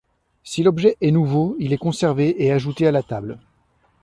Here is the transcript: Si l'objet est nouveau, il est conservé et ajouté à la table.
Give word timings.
Si 0.43 0.63
l'objet 0.63 0.97
est 0.99 1.11
nouveau, 1.11 1.55
il 1.59 1.73
est 1.73 1.77
conservé 1.77 2.43
et 2.43 2.51
ajouté 2.51 2.87
à 2.87 2.91
la 2.91 3.03
table. 3.03 3.37